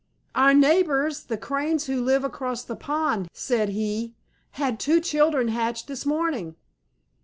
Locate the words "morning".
6.07-6.55